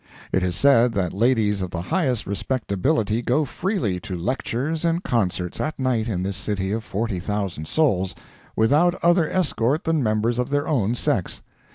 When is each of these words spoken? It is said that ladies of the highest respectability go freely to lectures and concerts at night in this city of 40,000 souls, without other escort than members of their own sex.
It 0.33 0.41
is 0.41 0.55
said 0.55 0.93
that 0.93 1.13
ladies 1.13 1.61
of 1.61 1.69
the 1.69 1.83
highest 1.83 2.25
respectability 2.25 3.21
go 3.21 3.45
freely 3.45 3.99
to 3.99 4.17
lectures 4.17 4.83
and 4.83 5.03
concerts 5.03 5.61
at 5.61 5.77
night 5.77 6.07
in 6.07 6.23
this 6.23 6.37
city 6.37 6.71
of 6.71 6.83
40,000 6.83 7.67
souls, 7.67 8.15
without 8.55 8.95
other 9.03 9.29
escort 9.29 9.83
than 9.83 10.01
members 10.01 10.39
of 10.39 10.49
their 10.49 10.67
own 10.67 10.95
sex. 10.95 11.43